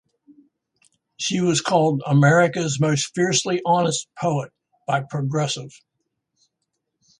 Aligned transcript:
She 1.17 1.41
was 1.41 1.61
called 1.61 2.01
"America's 2.07 2.79
most 2.79 3.13
fiercely 3.13 3.61
honest 3.63 4.07
poet," 4.19 4.51
by 4.87 5.01
"Progressive. 5.01 5.79